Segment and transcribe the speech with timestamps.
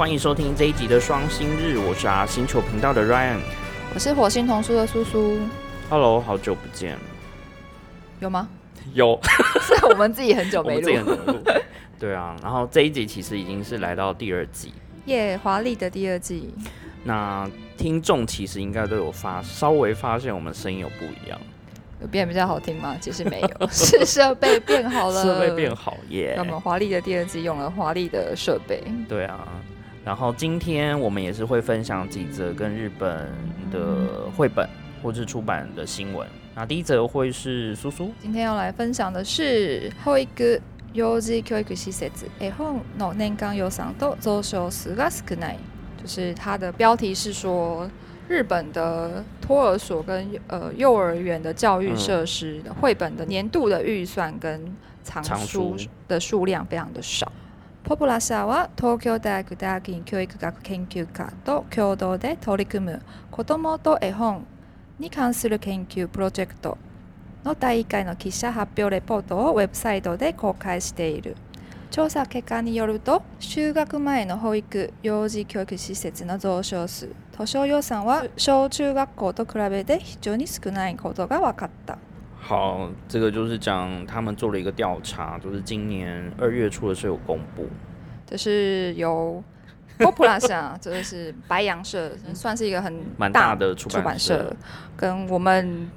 [0.00, 3.36] 欢迎收听这一集的双星日，我是阿星球频道的 Ryan。
[3.92, 5.38] 我是火星童书的苏苏
[5.90, 6.96] ，Hello，好久不见。
[8.18, 8.48] 有吗？
[8.94, 9.20] 有，
[9.60, 11.14] 是我们自己很久没我们之前录。
[11.14, 11.40] 怎么录？
[11.98, 14.72] 对啊，然后这一集其实已经是来到第二季。
[15.04, 16.54] 耶，华丽的第二季，
[17.04, 21.38] 那听众其实应该都有发稍微发现我们声音有不一样，
[22.00, 22.96] 有变比较好听吗？
[23.02, 25.76] 其实没有， 是设备变好了，设备变。
[25.76, 26.32] 好耶。
[26.38, 29.46] 那么华丽的第二季用了华丽的设备，对啊，
[30.03, 33.27] 然后今天我们也是会分享几则跟日本
[33.71, 34.67] 的绘本
[35.01, 36.27] 或是出版的新闻。
[36.55, 40.27] 那第一则会是苏苏，今天要来分享的是保育
[40.93, 45.57] 幼児教育施設絵本の年間予算と増床数が少ない，
[46.01, 47.89] 就是它的标题是说。
[48.27, 57.31] 日本的托儿所跟呃幼儿园的教育设施的绘本的年度的预算跟藏藏书书的数量非常的少。
[57.90, 63.02] ポプラ社は東京大学大学院教育学研究科と共同で取り組む
[63.32, 64.46] 子どもと絵本
[65.00, 66.78] に関する研究プロジェクト
[67.42, 71.34] の第1回の記者発表レポートをウェブサイトで公開している。
[71.90, 81.98] 調査結果によると就学前の保育幼児教育施設の増床数図書予算は小中学校と比べて非常に少ないことが分かった。
[82.40, 87.68] 好，这个就是讲他们做了一个调查，就是今年二月初的时候有公布。
[88.26, 89.42] 这是由
[89.98, 94.52] Popula 社， 这个是白羊社，算是一个很蛮大的出版社，
[94.96, 95.88] 跟我们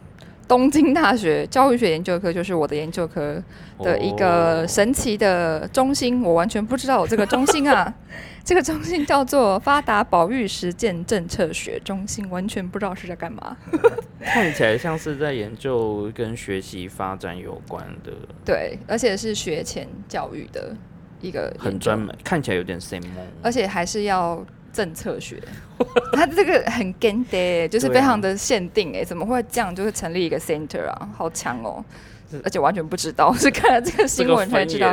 [0.48, 3.42] 东京大学教育学研究科，就是我的研究科
[3.80, 7.94] 的一个哦神奇的中心，我完全不知道有这个中心啊。
[8.44, 13.56] 这个中心叫做发达保育实践政策学中心，完全不知道是在干嘛。
[14.20, 18.12] 看起来像是在研究跟学习发展有关的，
[18.44, 20.76] 对，而且是学前教育的
[21.22, 23.26] 一个很专门，看起来有点 same 梦。
[23.42, 25.40] 而且还是要政策学，
[26.14, 29.74] 他这个很 g a n d 就是非常的限定哎、怎么会这样？
[29.74, 31.86] 就是成立一个 center 啊，好强哦！
[32.44, 34.92] 而且完全不知道， 是看了这个新闻才知道。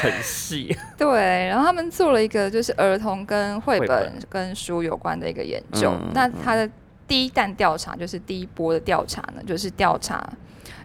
[0.00, 0.74] 很细。
[0.96, 5.90] 对，然后他们做了一个就是儿童跟绘本跟书有关的一个研究。
[5.92, 6.68] 嗯那他的
[7.06, 10.26] 第一弹调查就是第一波的调查呢，就是调查，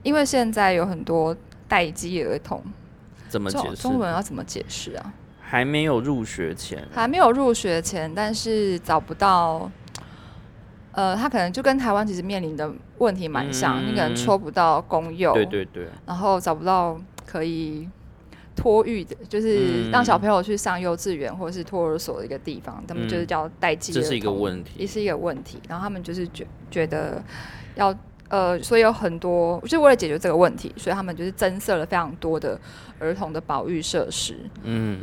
[0.03, 1.35] 因为现在有很多
[1.69, 2.61] 待机儿童，
[3.29, 3.81] 怎么解释？
[3.81, 5.13] 中中文要怎么解释啊？
[5.53, 9.69] 还没有入学前，还没有入学前，但是找不到，
[10.94, 17.88] 呃，他可能就跟台湾其实面临的问题蛮像，嗯你可能抽不到公幼，对对对，然后找不到可以
[18.56, 24.88] 托育的，就是嗯让小朋友去上幼稚园或者是托儿所的一个地方，他们就是叫代际、这是一个问题也。
[24.88, 25.59] 是一个问题。
[25.70, 27.24] 然后他们就是觉觉得
[27.75, 27.96] 要
[28.30, 32.59] 呃，所以有很多就是为了解决这个问题，所以他们就是增设了非常多的
[32.97, 34.35] 儿童的保育设施。
[34.64, 35.00] 嗯，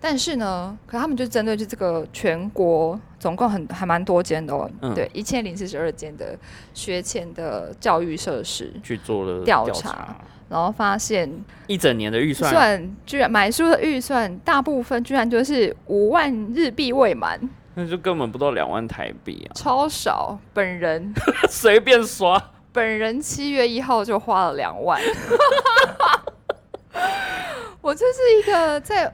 [0.00, 4.94] 但是呢，可他们就针对就这个全国总共很还蛮多间的哦，嗯。
[4.94, 6.36] 对，一千零四十二间的
[6.72, 10.16] 学前的教育设施，去做了调查查，
[10.48, 11.30] 然后发现
[11.66, 12.50] 一整年的预算？
[12.50, 17.38] 算居然买书的预算大部分居然就是五万日币未满，
[17.74, 20.38] 那就根本不到两万台币啊，超少。
[20.54, 21.12] 本人。
[21.50, 22.42] 随便刷。
[22.72, 25.02] 本人七月一号就花了两万，
[27.82, 29.12] 我这是一个在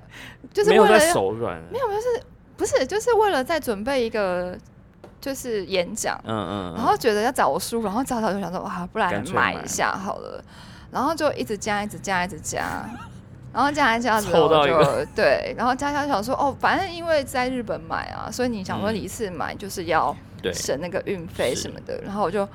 [0.57, 1.61] 就是没有在为了手软。
[1.71, 2.23] 没有，就是
[2.57, 4.57] 不是就是为了在准备一个
[5.21, 10.43] 就是演讲，嗯嗯，然后觉得要找书，然后找找就想说哇，不然买买一下好了，
[10.91, 12.89] 然后就一直加，一直加，一直加，
[13.53, 18.95] 然后加一加之后就对，然后加加想说哦，反正因为在日本买啊，所以你想说嗯。
[18.95, 22.49] 你一次买就是要对，省那个运费什么的，然后我就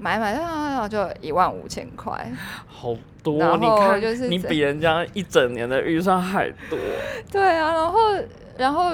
[0.00, 2.32] 买买然后就一万五千块，
[2.66, 3.56] 好多。
[3.58, 6.78] 你看，就是你比人家一整年的预算还多。
[7.30, 8.00] 对啊，然后
[8.56, 8.90] 然后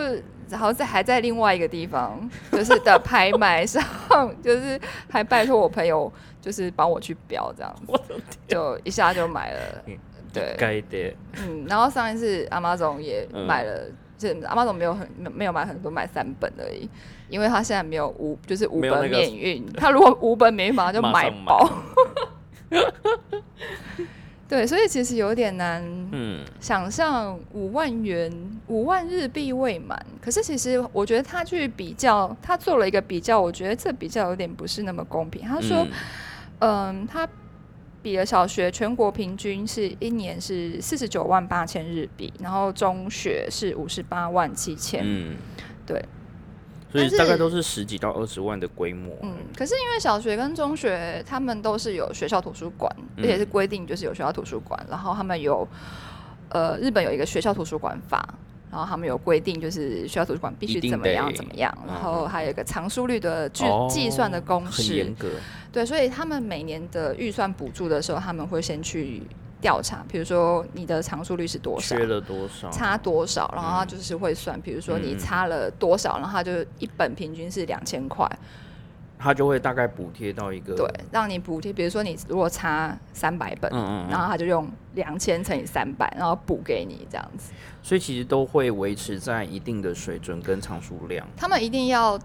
[0.49, 3.83] 然后在还在另外一个地方，就是的拍卖上，
[4.43, 4.79] 就是
[5.09, 7.93] 还拜托我朋友，就是帮我去标这样子，
[8.49, 9.61] 就一下就买了。
[10.33, 11.15] 对，该的。
[11.39, 13.89] 嗯，然后上一次 Amazon 也买了，
[14.19, 16.89] 就是 Amazon 没有很没没有买很多，买三本而已，
[17.29, 21.73] 因为他现在没有五就是五本免运，他如果 五本免运马上就买马上买爆。
[24.49, 25.83] 对，所以其实有点难
[26.13, 28.33] 嗯，想象五万元、
[28.69, 30.01] 五万日币未满。
[30.21, 35.43] 可是其实我觉得他去比较，他做了一个比较，我觉得这比较有点不是那么公平。
[35.43, 35.85] 他说，
[36.61, 37.29] 嗯嗯，他
[38.03, 45.03] 比了小学全国平均是一年是四十九万八千日币，然后中学是五十八万七千。
[45.05, 45.35] 嗯，
[45.85, 46.01] 对。
[46.97, 49.15] 所以大概都是十几到二十万的规模。
[49.23, 53.25] 嗯，可是因为小学跟中学他们都是有学校图书馆，嗯。
[53.25, 55.67] 而且是规定就是有学校图书馆，然后他们有
[56.51, 58.35] 呃日本有一个学校图书馆法，
[58.71, 65.29] 然后他们有规定，就是学校图书馆必须怎么样怎么样，然嗯后还有一个藏书率的计哦计算的公很严式，格，
[65.73, 69.23] 对，所以他们每年的预算补助的时候，他们会先去
[69.67, 72.05] 调查，比如说你的藏书率是多少缺。
[72.07, 72.71] 了多少？
[72.71, 78.31] 差多少，然后他就是会算，比如说你嗯差了多少，然后他就一本平均是两千块，
[79.19, 81.73] 他就会大概补贴到一个对，让你补贴。
[81.73, 87.51] 比如说你如果差三百本，嗯嗯嗯，然后他就用两千乘以三百，然后补给你这样子。
[87.83, 91.27] 所以其实都会维持在一定的水准跟藏书量。
[91.37, 92.17] 他们一定要，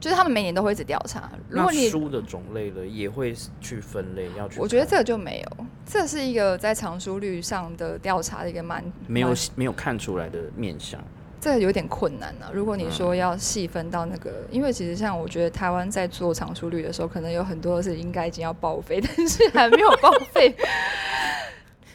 [0.00, 1.30] 就是他们每年都会一直调查。
[1.48, 10.98] 如果你，书的种类了，也会去分类，要去我觉得这个就没有，这是一个在藏书率上的调查的一个蛮没有没有看出来的面相。
[11.40, 12.50] 这个有点困难啊。
[12.52, 20.54] 如果你嗯说要细分到那个，因为其实像我觉得台湾在做藏书率的时候，可能有很多是应该已经要报废，但是还没有报废。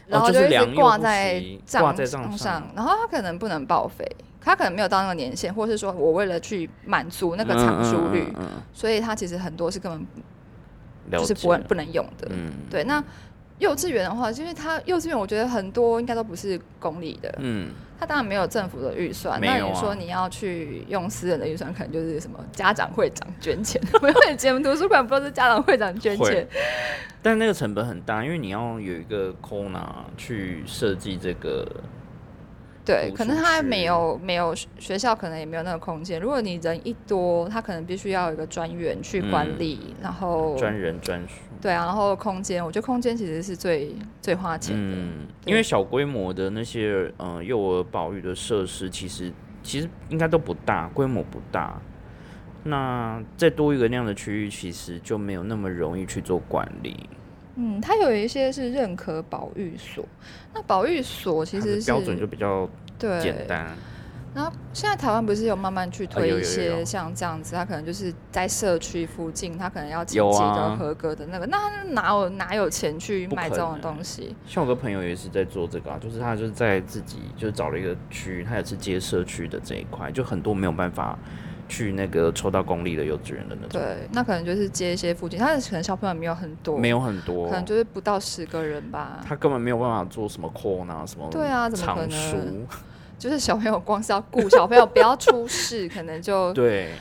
[0.07, 4.03] 然后哦就一直挂在账上，然后它可能不能报废，
[4.45, 12.27] 它可能没有到那个年限，或是说我为了去满足那个藏书率，嗯嗯嗯所以他其实很多是根本就是不能不能用的。
[12.29, 13.03] 嗯，对，那
[13.57, 19.41] 幼稚园的话，因为他幼稚园我觉得很多应该都不是公立的，嗯，他当然没有政府的预算。
[19.41, 23.81] 那你说你要去用私人的预算，可能就是什么家长会长捐钱。
[23.99, 26.47] 我以前图书馆不都是家长会长捐钱？
[27.23, 29.81] 但那个成本很大，因为你要有一个 corner
[30.15, 31.65] 去设计这个，
[32.85, 36.21] 对，可能他没有没有学校，可能也没有那个空间。
[36.21, 41.41] 如果你人一多，他可能必须要有一个专员去管理，然后专人专属。
[41.59, 44.95] 对啊，然后空间，我觉得空间其实是最最花钱的。
[44.95, 49.33] 嗯，因为小规模的那些呃幼儿保育的设施，其实
[49.63, 51.81] 其实应该都不大，规模不大。
[52.63, 57.09] 那再多一个那样的区域，其实就没有那么容易去做管理。
[57.55, 60.05] 嗯，它有一些是认可保育所，
[60.53, 62.69] 那保育所其实是标准就比较
[62.99, 63.67] 对简单。
[64.33, 74.35] 然后现在台湾不是有慢慢去推一些像这样子，它可能就是在社区附近，它可能要几个啊合格的那个，那他哪有哪有钱去卖这种东西？
[74.45, 81.17] 像我个朋友也是在做这个啊，就是他就是在自己就是找了一个区域，他也是接社区的这一块，就很多没有办法
[81.67, 87.47] 去那个抽到公立的幼稚园的那种，对，那可能就是接一些附近，他可能小朋友没有很多，没有很多。
[87.49, 89.19] 可，能就是不到十个人吧。
[89.25, 92.67] 他根本没有办法做什么 corner 啊什么对啊怎么可，能？
[93.17, 96.91] 就是小朋友光是要顾小朋友不要出事， 可能就对，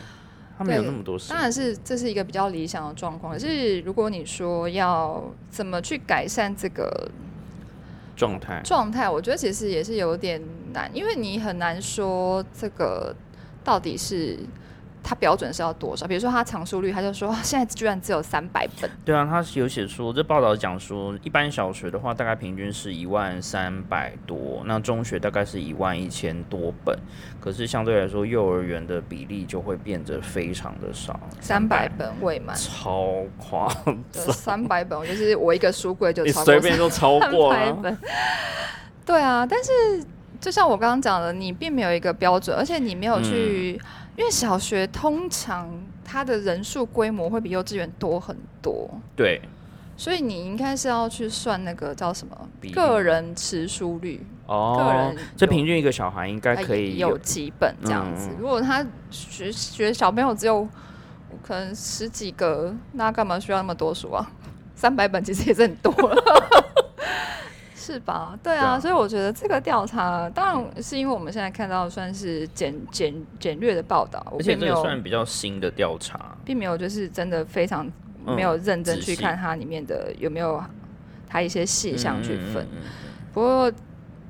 [0.57, 3.33] 他没有那么多事，当然是这是一个比较理想的状况。
[3.33, 7.11] 可是如果你说要怎么去改善这个
[8.17, 10.41] 状态，状态，我觉得其实也是有点
[10.73, 13.15] 难，因为你很难说这个
[13.65, 14.39] 到底是
[15.03, 16.07] 它标准是要多少。
[16.07, 26.99] 比如说它藏书率，他就说啊 现在居然只有三百本，对啊，他有写说，这报道讲说，一般小学的话，大概平均是一万三百多，那中学大概是一万一千多本，
[27.41, 32.57] 可是相对来说，幼儿园的比例就会变得非常的少，三百本未满。
[32.57, 33.69] 超夸
[34.11, 37.59] 张，三百本，我就是我一个书柜就超过 随便就超过了。
[37.59, 37.99] 三百本。
[39.05, 39.71] 对啊，但是
[40.45, 43.89] 就像我刚刚讲的，你并没有一个标准，而且你没有去，嗯
[44.19, 45.67] 因为小学通常
[46.05, 49.41] 它的人数规模会比幼稚园多很多，对，
[49.97, 58.29] 所以你应该是要去算那个叫什么个人持书率，个哦人，有这平均一个小孩应该可以有几本这样子。
[58.31, 60.69] 嗯如果他学学小朋友只有
[61.43, 64.31] 可能十几个，那干嘛需要那么多书啊？
[64.77, 66.64] 三百本其实也是很多了。
[67.85, 68.39] 是吧？
[68.43, 77.87] 对啊，所以我觉得这个调查，当然是因为我们现在看到算是简简简略的报道，我而且这个算比较新的调查，并没有就是真的非常
[78.27, 80.63] 嗯没有认真去看它里面的有没有
[81.29, 82.67] 它一些细项去分。
[83.35, 83.71] 不过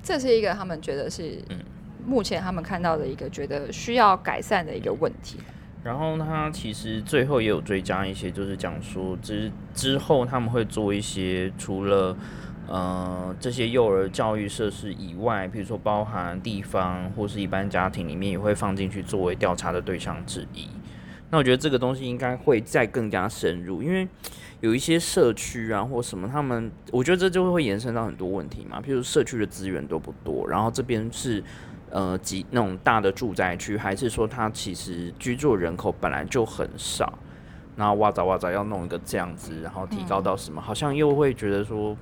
[0.02, 1.58] 这是一个他们觉得是嗯
[2.04, 5.38] 目前他们看到的一个觉得需要改善的一个问题。
[5.82, 12.16] 然后他其实最后也有追加一些，就是讲说之之后他们会做一些除了
[12.66, 20.68] 呃这些幼儿教育设施以外，比如说包含地方或是一般家庭里面也会放进去作为调查的对象之一。
[21.30, 24.06] 那我觉得这个东西应该会再更加深入，因为
[24.60, 31.42] 有一些社区啊或什么，他们我觉得这就会延伸到很多问题嘛，譬如社区的资源都不多，然后这边是
[31.90, 37.12] 呃几那种大的住宅区，还是说它其实居住人口本来就很少，
[37.74, 41.96] 然后哇咋哇咋要弄一个这样子，然后提高到什么，好像又会觉得说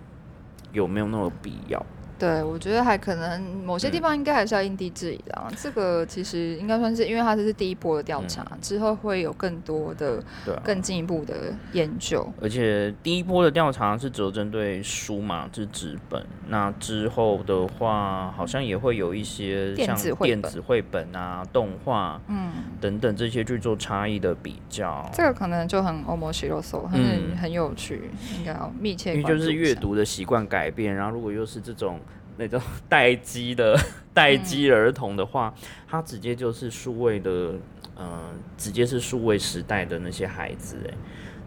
[0.72, 1.84] 有没有那么必要？
[2.22, 5.50] 对，我觉得还可能某些地方应该还是要因地制宜的、啊。
[5.60, 10.62] 这个其实应该算是，因为它这是第一波的调查，之后会有更多的、对啊。
[10.62, 12.24] 更进一步的研究。
[12.40, 16.24] 而且第一波的调查是只有针对书嘛，是纸本。
[16.46, 25.04] 那之后的话，好像也会有一些电像子绘本电子绘本啊、动画嗯，等等这些去做差异的比较。
[25.12, 29.28] 这个可能就很 omoshiro 很、嗯很有趣，应该要密切因为。
[29.28, 31.98] 就是阅读的习惯改变，然后如果又是这种
[32.36, 33.78] 那种 待机的
[34.14, 35.54] 待机儿童的话，
[35.88, 37.54] 他直接就是数位的，
[37.96, 40.94] 呃，直接是数位时代的那些孩子，哎，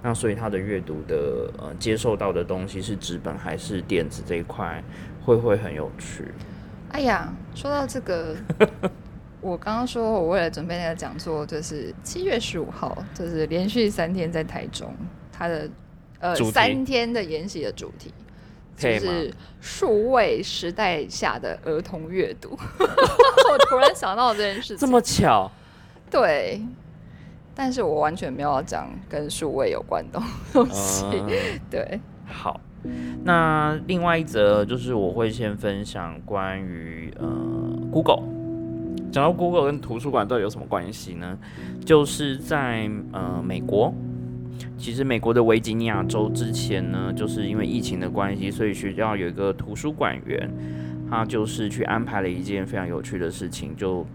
[0.02, 4.84] 那所以他的阅读的呃接受到的东西是纸本还是电子这一块，
[5.24, 6.26] 会会很有趣。
[6.90, 8.36] 哎呀，说到这个，
[9.42, 14.92] 我刚刚说我为了准备那个讲座，就是七月十五号，就是连续三天在台中，
[15.32, 15.70] 他的
[16.20, 18.14] 呃三天的研习的主题。
[18.78, 24.78] 就是数位时代下的儿童阅读， 我突然想到这件事情。
[24.78, 25.50] 这么巧，
[26.12, 26.62] 对，
[27.54, 30.22] 但是我完全没有要讲跟数位有关的
[30.54, 31.06] 东西。
[31.06, 31.28] 嗯
[31.72, 32.60] 对，好，
[33.24, 37.28] 那另外一则就是我会先分享关于呃
[37.92, 38.24] Google。
[39.12, 41.38] 讲到 Google 跟图书馆到底有什么关系呢？
[41.86, 43.94] 就是在呃美国，
[44.78, 50.50] 其实美国的维吉尼亚州之前呢，就是因为疫情的关系，所以学校有一个图书馆员，
[51.10, 54.06] 他就是去安排了一件非常有趣的事情，就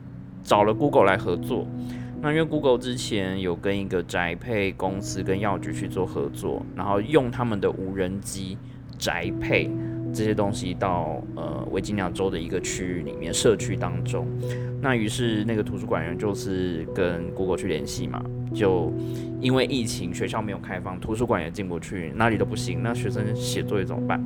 [0.43, 1.67] 找了 Google 来合作。
[2.23, 8.59] 那因为 Google 之前有跟一个宅配公司跟药局去做合作，然后用他们的无人机
[8.99, 9.71] 宅配
[10.13, 14.27] 这些东西到呃维吉尼亚州的一个区域里面社区当中。
[14.83, 18.23] 那于是那个图书馆员就是跟 Google 去联系嘛，
[18.55, 18.93] 就
[19.41, 24.23] 因为疫情学校没有开放，图书馆也进不去，哪里都不行，那学生写作业怎么办？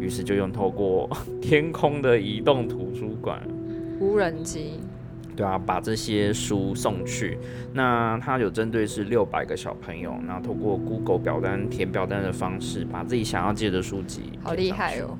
[0.00, 1.08] 于是就用透过
[1.40, 3.40] 天空的移动图书馆
[4.00, 4.80] 无人机，
[5.36, 7.38] 对啊，把这些书送去。
[7.72, 14.98] 那他有针对是六百个小朋友，然后透过 Google 表单填表单的方式，把自己想要借的书籍，好厉害！
[14.98, 15.16] 哦！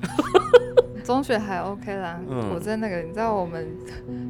[1.03, 2.49] 中学还 OK 啦，嗯。
[2.53, 3.67] 我在那个，你知道我们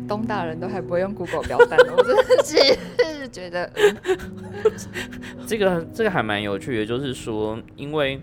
[0.07, 3.97] 东大人都还不会用 Google 表单，我真的是觉得，嗯。
[5.47, 8.19] 这个这个还蛮有趣的，就是说，因为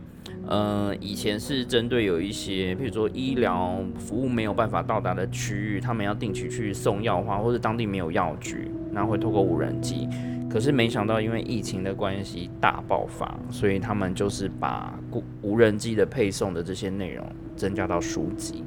[0.47, 10.09] 呃以前是针对有一些，比如说医疗服务没有办法到达的区域，他们要定期去送药花，或者当地没有药局，然后会透过无人机。
[10.51, 17.25] 可是没想到，因为疫情的关系大爆发，所以他们就是把无无人机的配送的这些内容
[17.61, 18.65] 增加到书籍，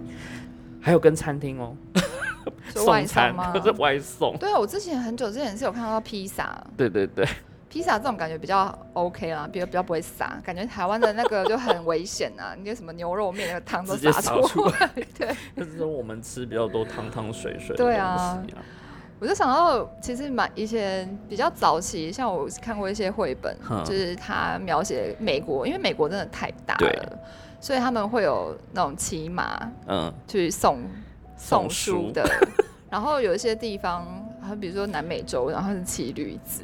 [0.80, 1.76] 还有跟餐厅哦，
[2.76, 3.52] 送餐吗？
[3.52, 7.28] 可 是外送，对啊，我之前很久之前是有看到披萨，对对对，
[7.70, 15.36] 披萨这种感觉比较 OK 啦，比较比较不会洒，感觉台湾的那个就很危险啊， 你那什么牛肉面那个汤都洒洒出来，对。
[15.58, 18.44] 就是说我们吃比较多汤汤水水的对啊。
[19.20, 27.20] 我就想到，其实蛮以前比较早期，像我看过一些绘本，就是他描写美国，因为美国真的太大了，
[27.64, 30.80] 所以他们会有那种骑马嗯，去送
[31.38, 32.22] 送送书书的，
[32.92, 34.06] 然后有一些地方，
[34.60, 36.62] 比如说南美洲，然后是骑驴子，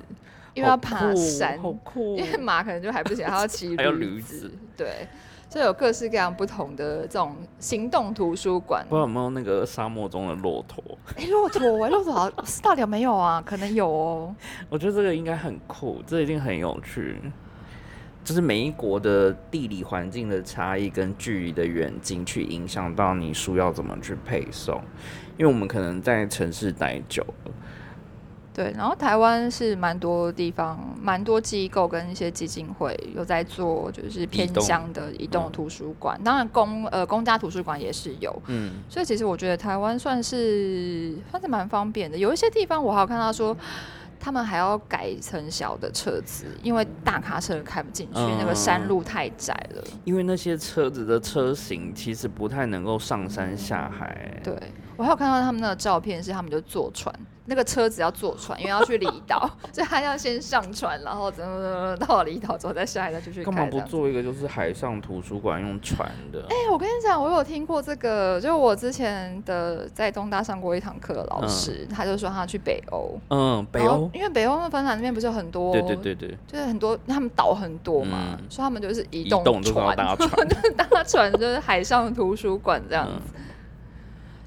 [0.53, 5.07] 因为要爬山，好酷因为马可能就还不行，还要骑驴 驴子对，
[5.49, 8.97] 就有各式各样不同的这种行动图书馆不。
[8.97, 10.83] 知道有没有那个沙漠中的骆驼？
[11.15, 13.41] 哎，骆驼，哎，骆驼好是到底有没有啊？
[13.45, 14.35] 可能有哦。
[14.69, 17.15] 我觉得这个应该很酷，这一定很有趣。
[18.29, 24.79] 就是每一国的地理环境的差异跟距离的远近，去影响到你书要怎么去配送。
[25.35, 27.51] 因为我们可能在城市待久了，
[28.53, 36.21] 对，然后台湾是蛮多地方，蛮多机构跟一些基金会有在做，就是偏乡的移动嗯图书馆。
[36.23, 42.15] 当然公呃公家图书馆也是有，嗯，所以其实我觉得台湾算是算是蛮方便的。
[42.15, 43.57] 有一些地方我还有看到说，
[44.19, 49.83] 他们还要改成小的车子，因为大卡车开不进去，那个山嗯路太窄了。
[50.03, 54.39] 因为那些车子的车型其实不太能够上山下海。
[54.43, 54.53] 对
[54.99, 57.15] 我还有看到他们那个照片，是他们就坐船，
[57.45, 66.41] 那个车子要坐船，因为要去离岛， 所以他要先上船，然后怎么怎么到了离岛之后再下来再继续干嘛不做一个就是海上图书馆用船的？
[66.49, 78.49] 哎、我跟你讲，我有听过这个，就我之前的在东大上过一堂课的老师，他就说他去北欧，嗯，北欧，因为北欧那芬兰那边不是有很多，对对，对对，就是很多他们岛很多嘛，嗯。
[78.49, 80.29] 所以他们就是移移动船，搭船。
[80.75, 83.43] 搭船就是海上图书馆这样子，嗯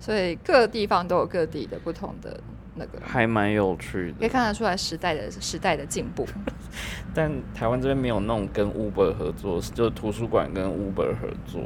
[0.03, 2.41] 所以各地方都有各地的不同的
[2.75, 2.99] 那个。
[3.05, 6.27] 还蛮有趣的可以，看得出来时代的时代的进步。
[7.15, 11.63] 但台湾这边没有那种跟 Uber 合作，就是图书馆跟 Uber 合作。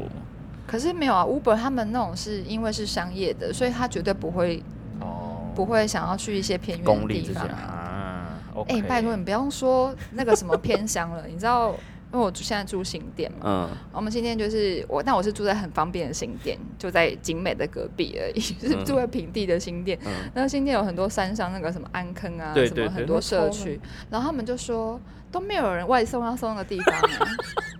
[0.67, 4.63] 可是没有啊，Uber 他们那种是因为是商业的，所以他绝对不会
[5.01, 7.57] 哦，不会想要去一些偏远的地方啊。
[7.57, 8.67] 啊。
[8.69, 11.75] 哎、拜托你不要说那个什么偏乡了，你知道，
[12.13, 18.85] 因为我现在住新店嘛，嗯，我们新店就是我，但我是住在很方便的新店，就在景美的隔壁而已， 就是嗯。
[18.85, 19.99] 住在平地的新店。
[20.07, 20.13] 嗯。
[20.35, 27.29] 那个新店有很多山上那个什么安坑啊，什么很多社区，然后他们就说都没有人外送要送的地方、啊。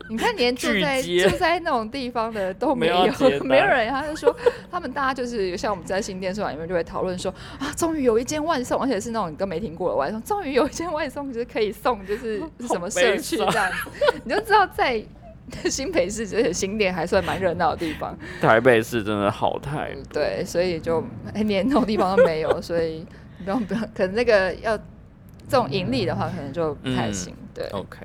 [0.09, 3.91] 你看，连住在住在那种地方的都没没有没有人。
[3.91, 4.35] 他就说，
[4.71, 13.91] 他们大家就是像我们在新店社团里面就会讨论说啊，终于有一间外送，而且是那种你都没听过的外送，终于有一间外送就是可以送，就是 是什么社区这样子，
[14.25, 15.03] 你就知道在
[15.71, 18.17] 新北市这些新店还算蛮热闹的地方。
[18.43, 20.03] 台北市真的好太多。
[20.13, 23.07] 对，所以就哎连那种地方都没有，所以
[23.45, 24.77] 不用不用，可能那个要
[25.49, 27.33] 这种盈利的话，可能就不太行。
[27.55, 27.99] 对，OK，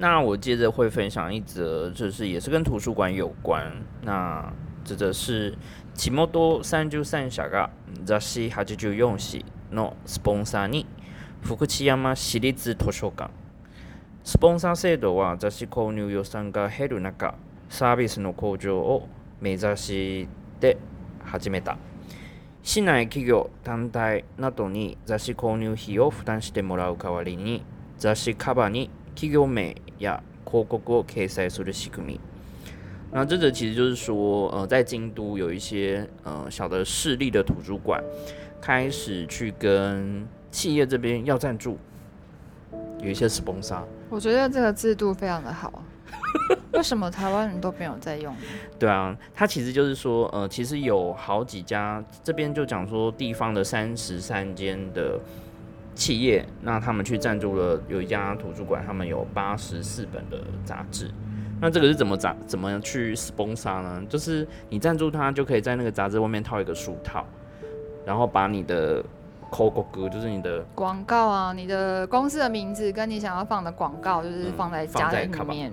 [0.00, 3.70] 那我接着会分享一则，就是也是跟图书馆有关。
[4.00, 4.50] 那
[4.82, 5.54] 这则是
[5.92, 7.68] 地元三十三社が
[8.06, 10.86] 雑誌84誌のスポンサーに
[11.42, 13.28] 福知山市立図書館。
[14.24, 17.34] スポンサー制度は雑誌購入予算が減る中、
[17.68, 19.06] サービスの向上を
[19.38, 20.28] 目指し
[20.60, 20.78] て
[21.22, 21.76] 始めた。
[22.62, 27.62] 市内企業、団体などに雑誌購入費を負担してもらう代わりに
[27.98, 32.19] 雑誌カバーに 企業名や広告を掲載する仕組み。
[33.11, 38.03] 那这个其实就是说，呃，在京都有一些呃小的市立的图书馆，
[38.59, 41.77] 开始去跟企业这边要赞助，
[42.99, 43.83] 有一些 sponsor。
[44.09, 45.83] 我觉得这个制度非常的好。
[46.73, 48.41] 为什么台湾人都没有在用呢？
[48.77, 55.17] 对啊，它其实就是说，呃，其实有好几家，这边就讲说地方的三十三间的
[56.00, 61.10] 企业，那他们去赞助了有一家图书馆，他们有八十四本的杂志。
[61.60, 64.02] 那这个是怎么杂怎么去 sponsor 呢？
[64.08, 67.26] 就是你赞助他，就可以在那个杂志外面套一个书套，
[68.06, 69.02] 然后把你的
[69.52, 75.70] c o 歌，就是你的广告啊，你的公司的名字跟你想要放的广告，就是嗯放在家里面。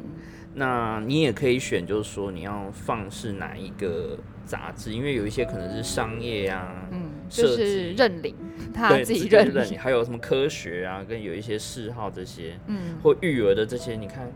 [0.54, 8.36] 那你也可以选，就是说你要放是哪一个杂志，因为有一些可能是商业啊，嗯， 就是认领，
[8.74, 9.78] 他，自己己认认领。
[9.78, 14.32] 还有什么科学啊，跟有一些嗜好这些，嗯，或育儿的这些，你看，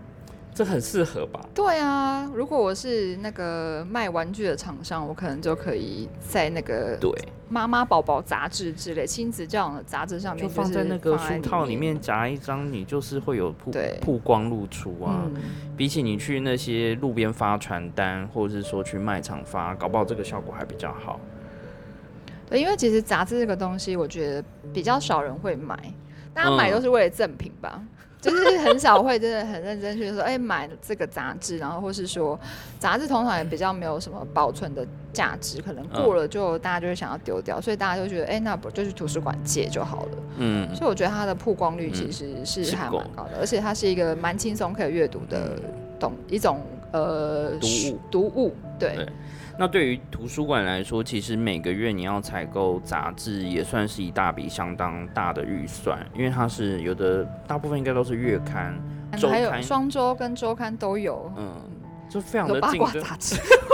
[0.54, 1.40] 这很适合吧？
[1.56, 7.10] 对啊，如果我是那个卖玩具的厂商，我可能就可以在那个对，
[7.48, 11.98] 妈妈宝宝杂志之类亲子教养的杂志上面，就放在那个书套里面。
[12.00, 15.24] 夹一张，你就是会有曝曝光露出啊。
[15.34, 15.42] 嗯，
[15.78, 21.20] 比起你去那些路边发传单，或者是说去卖场发，搞不好这个效果还比较好。
[22.52, 25.76] 对，因为其实杂志这个东西，我觉得比较少人会买，
[26.34, 27.82] 大家买嗯都是为了赠品吧。
[28.22, 32.40] 就是很少会真的很认真去说，哎、买这个杂志，然后或是说，
[32.78, 40.12] 杂志通常也比较没有什么保存的价值，可能过了就大家就会想要丢掉，所以大家就觉得，哎、那不就去图书馆借就好了。
[40.38, 45.60] 嗯，所以我觉得它的曝光率其实是还蛮高的，而且它是一个蛮轻松可以阅读的
[46.00, 46.62] 懂一种
[46.92, 49.10] 呃读物读物，对对
[49.58, 58.74] 那对于图书馆来说，其实每个月你要采购杂志也算是一大笔相当大的预算，因为它是有的，大部分应该都是月刊，
[59.18, 61.54] 周还有刊双周跟周刊都有，嗯，
[62.10, 62.80] 就非常的竞争。
[62.80, 63.36] 卦杂志。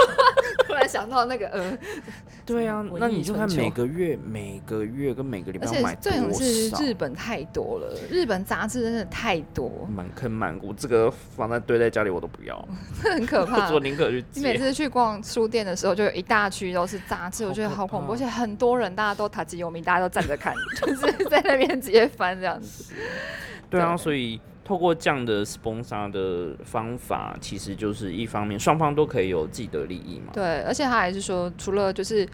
[0.65, 1.77] 突然想到那个呃，
[2.45, 12.67] 对啊，那你就看每个 月、每个月跟每个礼拜要买多重点是，日本太多了，日本杂志真的太多，满坑满谷，这个放在堆在家里我都不要，
[13.03, 13.79] 很可 怕我。
[13.79, 14.23] 宁可去。
[14.33, 22.93] 你每次去逛书店的时候，就有一大区都是杂志，我觉得好恐怖，而且很多人，大家都塔吉有名，大家都站着看，就是在那边直接翻这样子。
[23.69, 30.33] 对啊，对所以透过这样的 sponsor 的方法，其实就是一方面双方都可以有自己的利益嘛。
[30.33, 32.27] 对，而且他还是说，除了就是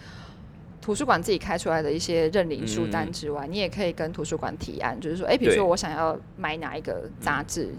[0.82, 7.72] 图书馆自己开出来的一些认领书单之外，你也可以跟图书馆提案，就是说，哎，比如说我想要买哪一个杂志，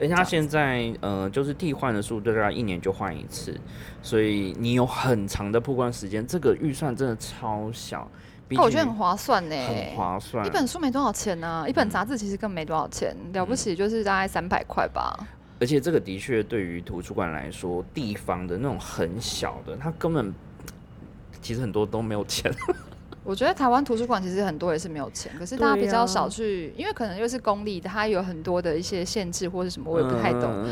[0.00, 3.54] 而且它现在呃，就是替换的速度大概一年就换一次，
[4.00, 8.10] 所以你有很长的曝光时间，这个预算真的超小，
[8.56, 9.56] 我觉得很划算呢。
[9.56, 10.46] 很划算。
[10.46, 15.18] 一本书没多少钱呢、一本杂志其实更没多少钱，了不起就是大概三百块吧。
[15.60, 20.32] 而且这个的确对于图书馆来说，地方的那种很小的，它根本
[21.42, 22.52] 其实很多都没有钱。
[23.24, 30.66] 我觉得台湾图书馆其实很多也是没有钱，可是大家比较少去，因为可能又是公立的，它有很多的一些限制或者什么，我也不太懂。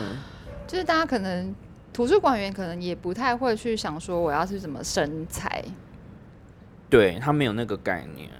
[0.67, 1.55] 就是大家可能
[1.93, 5.62] 图书馆员可能也不太会去想说我要是怎么生财，
[6.88, 8.31] 对他没有那个概念。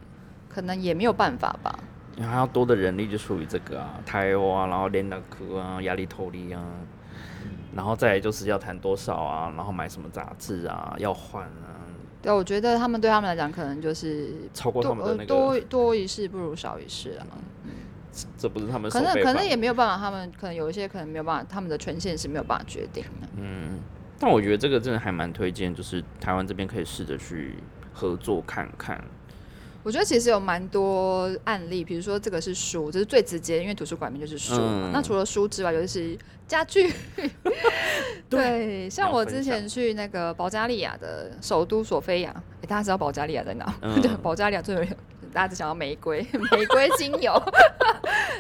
[0.49, 1.79] 可能也没有办法吧。
[2.17, 6.63] 然后还要多的人力就属于这个啊，台湾啊，然后连达科啊，压力透力啊，
[7.75, 11.85] 然后再就是要谈多少啊，然后买什么杂志啊，要换啊，
[12.23, 17.27] 对，我觉得他们对他们来讲，可能就是超过他多们的那个，呃多多一事不如少一事啊。
[18.39, 23.29] 这不是他们可能可能也没有办法，他们可能有一些可能没有办法，他们的权限是没有办法决定的。
[23.37, 23.79] 嗯，
[24.19, 27.59] 但我觉得这个真的还蛮推荐，就是台湾这边可以试着去
[27.97, 29.03] 合作看看。
[29.83, 34.89] 我觉得其实有蛮多案例，比如说这个是书，这是最直接，因为图书馆里面就是书嘛。
[34.89, 36.93] 嗯那除了书之外，尤其是家具。
[38.29, 42.31] 对，像我之前去那个保加利亚的首都索菲亚，
[42.63, 43.73] 诶大家知道保加利亚在哪？
[43.81, 44.91] 嗯 对，保加利亚最有名，
[45.33, 47.41] 大家只想要玫瑰， 玫瑰精油。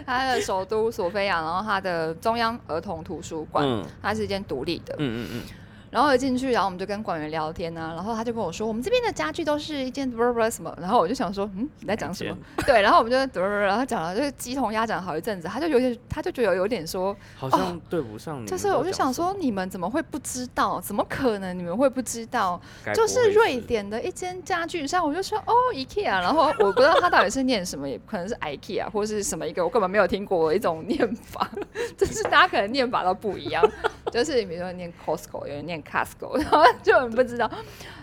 [0.04, 4.96] 它的首都索菲亚，然后它的中央儿童图书馆，嗯它是一间独立的。
[4.98, 5.42] 嗯嗯嗯，
[5.90, 12.36] 然后一进去，然后我们就跟馆员聊天啊，然后他就跟我说，我们这边的家具都是一件不不不什么，然后我就想说，嗯，你在讲什么？
[12.66, 20.80] 对，然后我们就然后讲了就是鸡同鸭讲好一阵子，他就有点，他就觉得有点说，好像对不上你哦就是我就想说，你们怎么会不知道？
[20.80, 22.60] 怎么可能你们会不知道？
[22.94, 31.48] 就是瑞典的一间家具商，我就说哦，IKEA，然后我不知道他到底是念什么，也可能是 IKEA 或是什么一个我根本没有听过的一种念法，
[31.96, 33.62] 就是大家可能念法都不一样，
[34.12, 37.50] 就是比如说念 Costco，有人念 Casco， 然后就很不知道。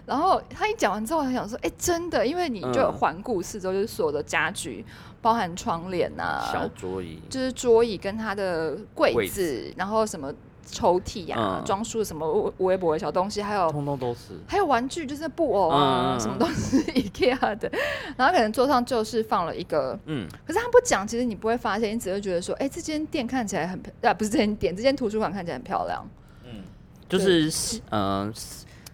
[0.05, 4.85] 然后他一讲完之后，我想说，哎、真的，因为你就环顾四周，就是所有的家具，
[5.21, 10.33] 包含窗帘啊，小桌椅，就是桌椅跟它的柜柜子，然后什么
[10.65, 14.33] 抽屉啊，嗯装饰什么微博的小东西，还有通通都是。
[14.47, 17.71] 还有玩具，就是布偶啊，嗯嗯嗯什么都是 IKEA 的。
[18.17, 26.05] 然后可能桌上就是放了一个，嗯，可是他不讲，其实你不会发现，你只会觉得说，哎、这间店看起来很漂，啊，不是这间店，这间图书馆看起来很漂亮。
[26.45, 26.61] 嗯
[27.09, 28.31] 就是呃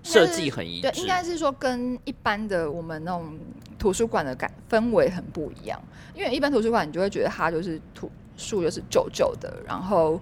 [0.04, 3.38] 设计很一对，致应，该是说跟一般的我们那种
[3.78, 5.80] 图书馆的感氛围很不一样。
[6.16, 10.20] 因为一般图书馆你就会觉得它就是图书就是旧旧的，然后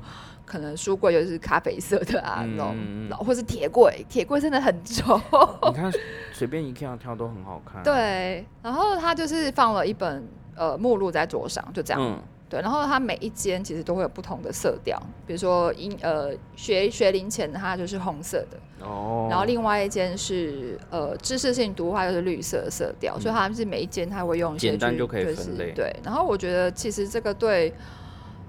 [0.47, 5.19] 可能书柜就是咖啡色的啊，嗯那种或是铁柜，铁柜真的很丑。
[5.67, 5.91] 你看
[6.31, 12.01] 随便一看挑都很好看。，对，然后他就是放了一本呃目录在桌上，就这样。
[12.01, 12.17] 嗯
[12.49, 27.73] 对，然后它每一间其实都会有不同的色调，比如说英呃学学龄前的它就是红色的，哦，然后另外一间是呃知识性读物，它就是绿色的色调，所以它是每一间它会用一些去简单就可以是分类对，然后我觉得其实这个对。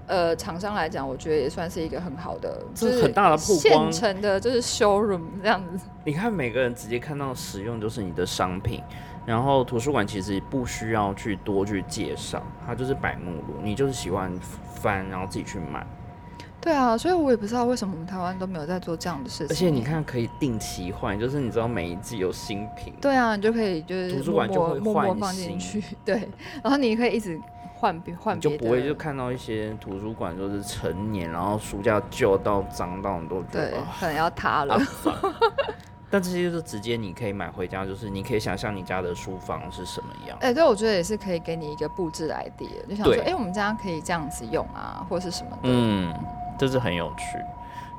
[0.09, 5.85] 呃，厂商来讲，我觉得也算是一个很好的，就是很大的曝光现成的，就是 showroom 这样子。
[6.03, 8.81] 你看每个人直接看到使用就是你的商品，
[9.23, 14.33] 然后图书馆其实不需要去多去介绍，它就是摆目录，你就是喜欢
[14.73, 15.85] 翻，然后自己去买。
[16.61, 19.47] 对啊，所以我也不知道为什么我们台湾都没有在做这样的事情。
[19.49, 26.27] 而且你，看可以定期换，就是你知道每一季有新品，对啊，你就可以就是图书馆就会默默默默换放进新去， 对，
[26.61, 27.39] 然后你可以一直
[27.79, 34.77] 换别换你就，不会就看到一些图书馆就是成年，然后书架旧到脏到你都觉对可能要塌了。
[36.11, 40.37] 但这些就是直接你可以买回家，就是你可以想象你家的书房是什么样。
[40.41, 45.59] 哎、对，我觉得也是可以给你一个布置的 idea，就想说，对哎、我们家可以这样子用啊，或是什么的。
[45.63, 46.13] 嗯，
[46.57, 47.37] 这是很有趣。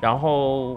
[0.00, 0.76] 然后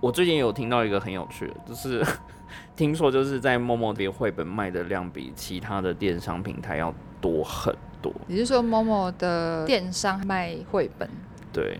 [0.00, 2.04] 我最近有听到一个很有趣的，就是
[2.74, 8.12] 听说就是在陌陌边绘本卖的量比其他的电商平台要多很多。
[8.26, 11.08] 你是说某某的电商卖绘本？
[11.52, 11.78] 对，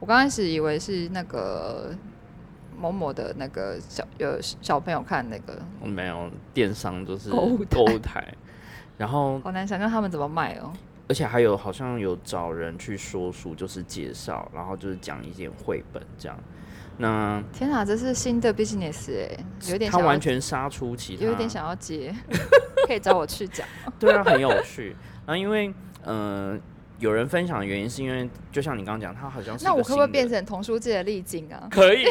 [0.00, 1.94] 我刚开始以为是那个
[2.76, 8.34] 某某的那个小有小朋友看那个，没有电商就是购物台购物台，
[8.98, 10.72] 然后好难想象他们怎么卖哦。
[11.06, 16.38] 而且还有好像有找人去说书，就是介绍，然后就是讲一点绘本这样。
[16.96, 22.14] 那天哪，这是新的 business 哎、有点他完全杀出其他，有点想要接，
[22.86, 23.66] 可以找我去讲。
[23.98, 24.96] 对啊，很有趣。
[25.26, 25.68] 那因为
[26.04, 26.60] 嗯、呃
[27.00, 31.66] 有人分享的原因是因为，就像你刚刚讲，他好像是那我可不可以变成童书界的丽晶啊？
[31.70, 32.06] 可以？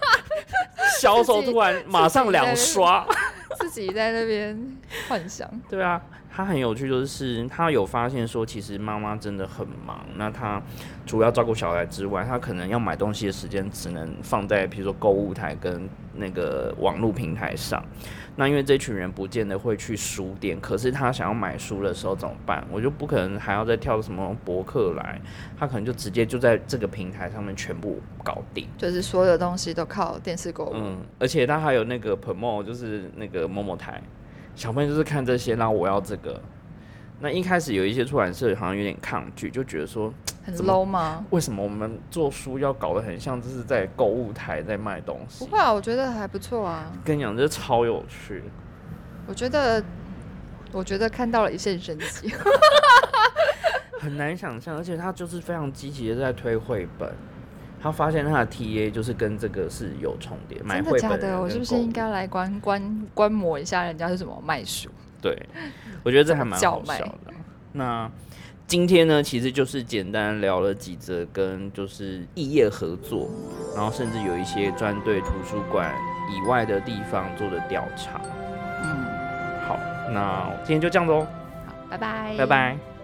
[1.00, 3.06] 销售突然马上两刷。
[3.58, 4.76] 自己在那边
[5.08, 5.50] 幻想。
[5.68, 6.00] 对啊，
[6.36, 10.04] 他很有趣，就是他有发现说，其实妈妈真的很忙。
[10.16, 10.60] 那他
[11.06, 17.82] 除了要照顾小孩之外，他可能要买东西的时间只能放在比如说购物台跟那个网络平台上。
[18.36, 22.62] 那因为这群人不见得会去书店，可是他想要买书的时候怎么办？
[22.70, 25.18] 我就不可能还要再跳什么博客来，
[25.58, 28.68] 他可能就直接就在这个平台上面全部搞定。
[28.76, 30.72] 就是所有东西都靠电视购物。
[30.74, 34.02] 嗯，而且他还有那个 promo，就是那个某某台，
[34.56, 36.40] 小朋友就是看这些，然后我要这个。
[37.20, 40.12] 那一开始有一些出版社好像有点抗拒，就觉得说，
[40.44, 41.24] 很 low 吗？
[41.30, 45.44] 为什么我们做书要搞得很像这是在购物台在卖东西？
[45.44, 46.92] 不会啊，我觉得还不错啊。
[47.04, 48.42] 跟你讲，这超有趣。
[49.26, 49.82] 我觉得，
[50.72, 52.32] 我觉得看到了一线生机。
[53.98, 57.10] 很难想象，而且他就是非常积极的在推绘本，
[57.82, 60.82] 他发现他的 TA 就是跟这个是有重叠，买？
[60.82, 64.88] 绘本人我是不是应该来观观观摩一下人家是怎么卖书？
[65.22, 65.40] 对，
[66.02, 67.32] 我觉得这还蛮好笑的。
[67.72, 68.10] 那
[68.66, 73.30] 今天呢，其实就是简单聊了几则跟就是异业合作，
[73.74, 75.94] 然后甚至有一些专对图书馆
[76.30, 78.20] 以外的地方做的调查。
[78.82, 79.04] 嗯，
[79.68, 79.78] 好，
[80.10, 81.26] 那今天就这样子哦，
[81.66, 82.95] 好，拜拜，拜拜。